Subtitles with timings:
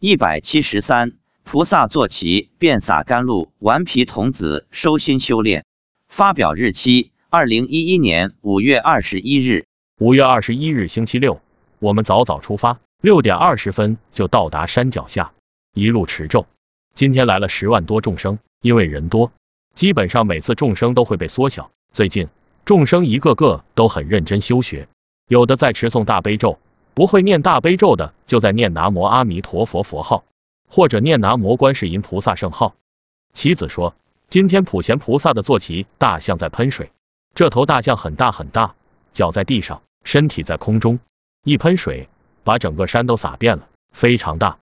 [0.00, 5.64] 一百七十三，菩萨坐骑，遍洒甘露，顽皮童子收心修炼。
[6.06, 9.66] 发表日期：二零一一年五月二十一日。
[9.98, 11.40] 五月二十一日星期六，
[11.80, 15.32] 我们早早出发，六点二十分就到达山脚下，
[15.74, 16.46] 一路持咒。
[16.94, 19.32] 今天来了十万多众生，因为人多，
[19.74, 21.72] 基本上每次众生都会被缩小。
[21.92, 22.28] 最近
[22.64, 24.86] 众生一个个都很认真修学，
[25.26, 26.60] 有的在持诵大悲咒。
[26.98, 30.24] 不会念大悲咒的，就在念南无阿弥陀佛佛号，
[30.68, 32.74] 或者念南无观世音菩萨圣号。
[33.32, 33.94] 妻子说，
[34.28, 36.90] 今天普贤菩萨的坐骑大象在喷水，
[37.36, 38.74] 这头大象很大很大，
[39.12, 40.98] 脚在地上，身体在空中，
[41.44, 42.08] 一喷水
[42.42, 44.58] 把整个山都洒遍了，非常大。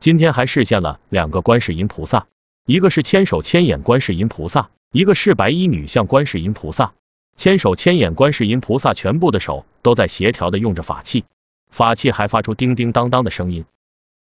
[0.00, 2.26] 今天还实现了两个观世音菩萨，
[2.66, 6.92] 一个是千手千眼观世音菩萨，一个是白衣女相观世音菩萨。
[7.38, 11.24] 千手千眼观世音菩萨全部的手都在协调的用着法器。
[11.70, 13.64] 法器还发出叮叮当当的声音。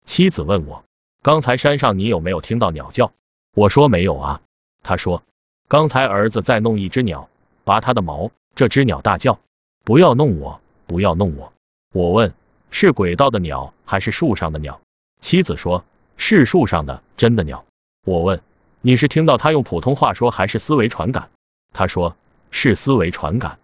[0.04, 0.84] 妻子问我，
[1.22, 3.12] 刚才山上你有没有听到鸟叫？
[3.54, 4.40] 我说没有啊。
[4.82, 5.22] 他说，
[5.66, 7.28] 刚才儿子在弄一只鸟，
[7.64, 9.38] 拔它的毛，这只鸟大叫，
[9.84, 11.52] 不要弄我，不要弄我。
[11.92, 12.32] 我问，
[12.70, 14.80] 是轨道的鸟还是树上的鸟？
[15.20, 15.84] 妻子说，
[16.16, 17.64] 是树上的真的鸟。
[18.04, 18.40] 我问，
[18.80, 21.30] 你是听到他用普通话说还是思维传感？
[21.72, 22.16] 他说，
[22.50, 23.58] 是思维传感。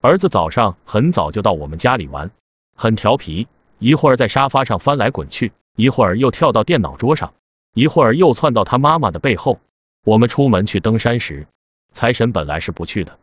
[0.00, 2.30] 儿子早上很早就到我们家里玩。
[2.74, 3.46] 很调皮，
[3.78, 7.34] 一会儿在沙发上翻来滚去，一会儿又跳到电脑桌上，
[7.72, 9.60] 一会儿又窜到他妈妈的背后。
[10.04, 11.46] 我们出门去登山时，
[11.92, 13.16] 财神本来是不去的，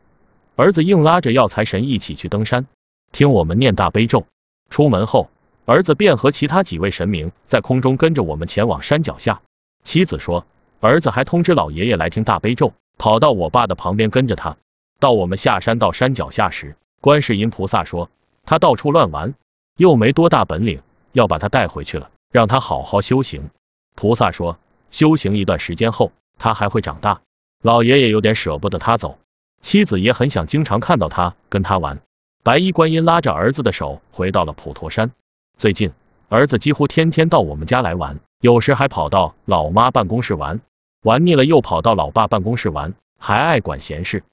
[0.56, 2.66] 儿子硬拉着要财神一起去登山，
[3.12, 4.26] 听我们念大悲咒。
[4.70, 5.30] 出门后，
[5.66, 9.42] 儿子便和其他几位神明在空中跟着我们前往山脚下。
[9.84, 10.46] 妻子说，
[10.80, 14.58] 儿子还通知老爷爷来听大悲咒，跑到我爸的旁边跟着他。
[15.00, 18.10] 到我们下山到山脚下时，观世音菩萨说。
[18.44, 19.36] 他到处乱玩，
[19.78, 23.50] 又没多大本领，要把他带回去了，让他好好修行。
[23.96, 24.58] 菩萨说，
[24.90, 27.22] 修行一段时间后，他还会长大。
[27.62, 29.18] 老爷爷有点舍不得他走，
[29.62, 32.00] 妻子也很想经常看到他，跟他玩。
[32.44, 35.12] 白衣观音拉着儿子的手回到了普陀山。
[35.58, 35.92] 最近，
[36.28, 40.60] 儿子几乎天天到我们家来玩，有时还跑到老妈办公室玩，
[41.04, 44.24] 玩腻了又跑到老爸办公室玩，还爱管闲事。